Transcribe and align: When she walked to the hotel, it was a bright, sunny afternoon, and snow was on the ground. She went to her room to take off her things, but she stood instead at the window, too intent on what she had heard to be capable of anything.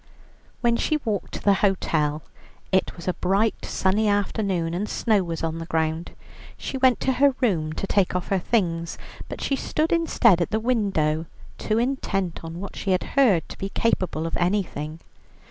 When 0.61 0.77
she 0.77 0.97
walked 1.05 1.33
to 1.35 1.43
the 1.43 1.53
hotel, 1.61 2.23
it 2.71 2.95
was 2.95 3.07
a 3.07 3.13
bright, 3.13 3.53
sunny 3.63 4.07
afternoon, 4.09 4.73
and 4.73 4.89
snow 4.89 5.23
was 5.23 5.43
on 5.43 5.59
the 5.59 5.67
ground. 5.67 6.13
She 6.57 6.75
went 6.75 6.99
to 7.01 7.13
her 7.21 7.35
room 7.39 7.71
to 7.73 7.85
take 7.85 8.15
off 8.15 8.29
her 8.29 8.39
things, 8.39 8.97
but 9.29 9.41
she 9.41 9.55
stood 9.55 9.91
instead 9.91 10.41
at 10.41 10.49
the 10.49 10.59
window, 10.59 11.27
too 11.59 11.77
intent 11.77 12.43
on 12.43 12.59
what 12.59 12.75
she 12.75 12.89
had 12.93 13.03
heard 13.13 13.47
to 13.47 13.57
be 13.59 13.69
capable 13.69 14.25
of 14.25 14.35
anything. 14.37 15.01